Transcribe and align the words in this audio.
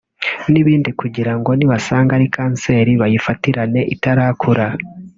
n’ibindi 0.51 0.89
kugirango 0.99 1.49
nibasanga 1.55 2.11
ari 2.17 2.27
kanseri 2.35 2.91
bayifatirane 3.01 3.81
itarakura 3.95 4.65